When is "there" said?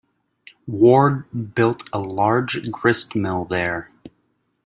3.45-3.91